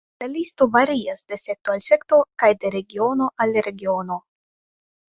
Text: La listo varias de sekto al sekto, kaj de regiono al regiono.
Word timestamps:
La 0.19 0.27
listo 0.27 0.67
varias 0.75 1.27
de 1.33 1.39
sekto 1.43 1.75
al 1.75 1.85
sekto, 1.91 2.21
kaj 2.45 2.51
de 2.65 2.75
regiono 2.79 3.31
al 3.47 3.57
regiono. 3.71 4.23